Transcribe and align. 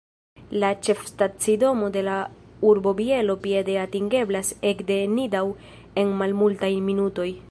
La 0.61 0.69
ĉefstacidomo 0.85 1.89
de 1.97 2.03
la 2.07 2.15
urbo 2.69 2.93
Bielo 3.01 3.35
piede 3.45 3.77
atingeblas 3.83 4.51
ek 4.73 4.83
de 4.89 4.99
Nidau 5.13 5.47
en 6.05 6.17
malmultaj 6.23 6.75
minutoj. 6.91 7.31